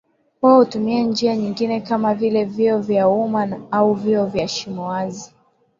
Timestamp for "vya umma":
2.79-3.61